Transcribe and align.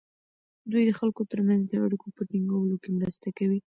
دوی 0.71 0.83
د 0.85 0.91
خلکو 0.99 1.21
ترمنځ 1.31 1.61
د 1.67 1.73
اړیکو 1.85 2.07
په 2.15 2.21
ټینګولو 2.29 2.75
کې 2.83 2.89
مرسته 2.97 3.27
کوي. 3.37 3.59